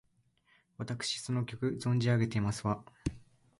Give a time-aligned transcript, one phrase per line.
[0.79, 2.83] わたくしその曲、存じ上げてますわ！